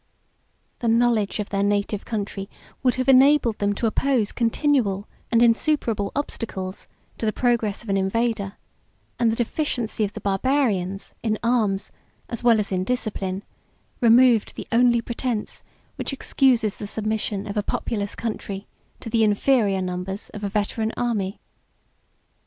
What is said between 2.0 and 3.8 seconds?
country would have enabled them